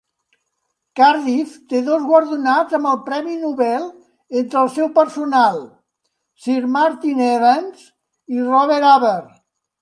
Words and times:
Cardiff 0.99 1.51
té 1.73 1.81
dos 1.89 2.07
guardonats 2.11 2.77
amb 2.77 2.89
el 2.91 2.97
Premi 3.09 3.35
Nobel 3.41 3.85
entre 4.41 4.63
el 4.63 4.71
seu 4.79 4.89
personal, 4.97 5.61
Sir 6.47 6.57
Martin 6.79 7.23
Evans 7.27 7.85
i 8.39 8.43
Robert 8.49 8.91
Huber. 8.91 9.15